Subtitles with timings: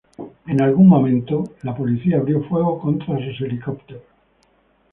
[0.47, 4.01] En algún momento, la policía abrió fuego contra sus helicópteros.